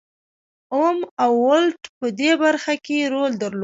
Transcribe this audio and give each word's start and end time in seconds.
اوم 0.75 0.97
او 1.23 1.31
ولټ 1.47 1.81
په 1.99 2.07
دې 2.19 2.31
برخه 2.43 2.73
کې 2.85 3.09
رول 3.13 3.31
درلود. 3.41 3.59